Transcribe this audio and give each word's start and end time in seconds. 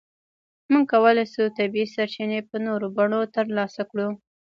موږ 0.71 0.83
کولای 0.93 1.25
شو 1.33 1.45
طبیعي 1.57 1.87
سرچینې 1.95 2.39
په 2.49 2.55
نورو 2.67 2.85
بڼو 2.97 3.19
ترلاسه 3.35 3.81
کړو. 3.91 4.07